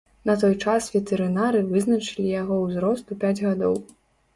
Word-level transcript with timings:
На 0.27 0.33
той 0.43 0.55
час 0.67 0.87
ветэрынары 0.95 1.61
вызначылі 1.71 2.27
яго 2.41 2.61
ўзрост 2.67 3.05
у 3.15 3.23
пяць 3.23 3.37
гадоў. 3.47 3.83